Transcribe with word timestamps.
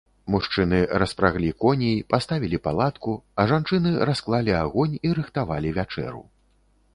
Мужчыны 0.33 0.77
распраглі 1.01 1.51
коней, 1.63 1.99
паставілі 2.13 2.59
палатку, 2.69 3.13
а 3.43 3.45
жанчыны 3.51 3.93
расклалі 4.13 4.57
агонь 4.63 4.97
і 5.11 5.13
рыхтавалі 5.21 5.77
вячэру. 5.79 6.25